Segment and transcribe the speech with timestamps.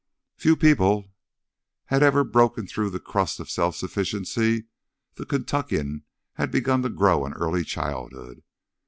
[0.35, 1.13] Few people
[1.85, 4.63] had ever broken through the crust of self sufficiency
[5.13, 8.41] the Kentuckian had begun to grow in early childhood.